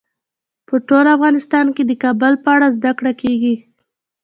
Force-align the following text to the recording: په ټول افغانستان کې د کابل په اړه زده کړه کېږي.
په 0.67 0.75
ټول 0.87 1.05
افغانستان 1.15 1.65
کې 1.75 1.83
د 1.85 1.91
کابل 2.03 2.33
په 2.43 2.49
اړه 2.55 2.67
زده 2.77 2.91
کړه 2.97 3.11
کېږي. 3.21 3.55